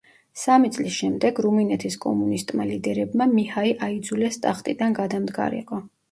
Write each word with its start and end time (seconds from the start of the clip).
სამი 0.43 0.69
წლის 0.75 0.93
შემდეგ 0.99 1.41
რუმინეთის 1.45 1.97
კომუნისტმა 2.05 2.65
ლიდერებმა 2.69 3.27
მიჰაი 3.33 3.75
აიძულეს 3.89 4.39
ტახტიდან 4.47 4.97
გადამდგარიყო. 5.01 5.79